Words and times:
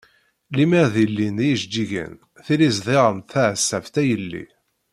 Limer 0.55 0.87
di 0.95 1.05
llin 1.09 1.37
yijeǧǧigen 1.45 2.13
tili 2.45 2.69
ẓdiɣ-am-d 2.77 3.25
taɛeṣṣabt 3.31 3.95
a 4.01 4.03
yelli. 4.09 4.45